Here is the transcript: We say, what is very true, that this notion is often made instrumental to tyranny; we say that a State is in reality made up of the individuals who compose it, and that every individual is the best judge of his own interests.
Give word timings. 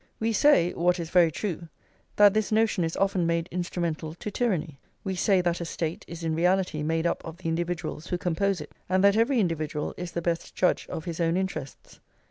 We 0.19 0.33
say, 0.33 0.73
what 0.73 0.99
is 0.99 1.11
very 1.11 1.29
true, 1.31 1.69
that 2.15 2.33
this 2.33 2.51
notion 2.51 2.83
is 2.83 2.97
often 2.97 3.27
made 3.27 3.47
instrumental 3.51 4.15
to 4.15 4.31
tyranny; 4.31 4.79
we 5.03 5.13
say 5.13 5.41
that 5.41 5.61
a 5.61 5.65
State 5.65 6.05
is 6.07 6.23
in 6.23 6.33
reality 6.33 6.81
made 6.81 7.05
up 7.05 7.23
of 7.23 7.37
the 7.37 7.49
individuals 7.49 8.07
who 8.07 8.17
compose 8.17 8.61
it, 8.61 8.71
and 8.89 9.03
that 9.03 9.15
every 9.15 9.39
individual 9.39 9.93
is 9.97 10.13
the 10.13 10.21
best 10.23 10.55
judge 10.55 10.87
of 10.87 11.05
his 11.05 11.19
own 11.19 11.37
interests. 11.37 11.99